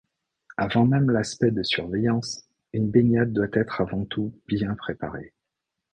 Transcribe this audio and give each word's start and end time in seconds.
Avant 0.57 0.87
même 0.87 1.11
l'aspect 1.11 1.51
de 1.51 1.61
surveillance, 1.61 2.49
une 2.73 2.89
baignade 2.89 3.33
doit 3.33 3.45
être 3.53 3.81
avant 3.81 4.03
tout 4.05 4.33
bien 4.47 4.73
préparée. 4.73 5.35